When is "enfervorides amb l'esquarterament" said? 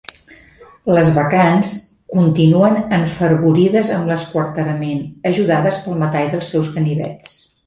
2.99-5.05